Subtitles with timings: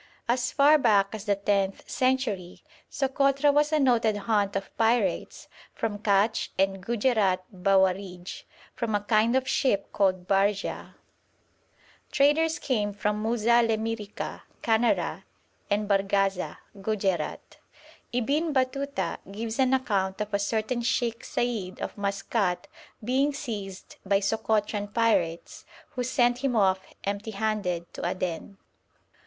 [0.27, 5.99] As far back as the tenth century Sokotra was a noted haunt of pirates from
[5.99, 8.41] Katch and Gujerat Bawarij,
[8.73, 10.95] from a kind of ship called barja.
[12.11, 15.21] Traders came from Muza Lemyrica (Canara)
[15.69, 17.57] and Barggaza (Gujerat).
[18.11, 22.67] Ibn Batuta gives an account of a certain Sheikh Said of Maskat
[23.03, 28.57] being seized by Sokotran pirates, who sent him off empty handed to Aden.